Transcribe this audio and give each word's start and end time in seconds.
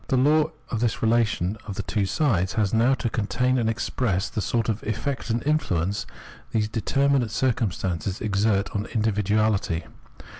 The 0.07 0.17
law 0.17 0.45
of 0.71 0.79
this 0.79 1.03
relation 1.03 1.59
of 1.67 1.75
the 1.75 1.83
two 1.83 2.07
sides 2.07 2.53
has 2.53 2.73
now 2.73 2.95
to 2.95 3.07
contain 3.07 3.59
and 3.59 3.69
express 3.69 4.29
the 4.29 4.41
sort 4.41 4.67
of 4.67 4.81
effect 4.81 5.29
and 5.29 5.45
influence 5.45 6.07
these 6.49 6.67
determinate 6.67 7.29
circumstances 7.29 8.19
exert 8.19 8.71
on 8.75 8.87
individuahty. 8.87 9.83